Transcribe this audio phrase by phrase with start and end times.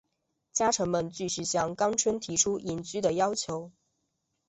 [0.51, 3.71] 家臣们继续向纲村提出隐居的要求。